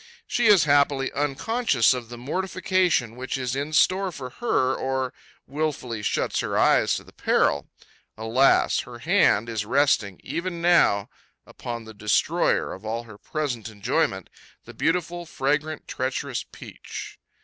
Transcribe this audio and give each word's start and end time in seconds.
She 0.25 0.47
is 0.47 0.63
happily 0.63 1.11
unconscious 1.11 1.93
of 1.93 2.09
the 2.09 2.17
mortification 2.17 3.15
which 3.15 3.37
is 3.37 3.55
in 3.55 3.71
store 3.71 4.11
for 4.11 4.31
her, 4.31 4.73
or 4.73 5.13
wilfully 5.45 6.01
shuts 6.01 6.39
her 6.39 6.57
eyes 6.57 6.95
to 6.95 7.03
the 7.03 7.13
peril. 7.13 7.69
Alas! 8.17 8.79
Her 8.79 8.97
hand 8.97 9.47
is 9.47 9.63
resting, 9.63 10.19
even 10.23 10.59
now, 10.59 11.07
upon 11.45 11.85
the 11.85 11.93
destroyer 11.93 12.73
of 12.73 12.83
all 12.83 13.03
her 13.03 13.19
present 13.19 13.69
enjoyment, 13.69 14.31
the 14.65 14.73
beautiful, 14.73 15.27
fragrant, 15.27 15.87
treacherous 15.87 16.47
peach. 16.51 17.19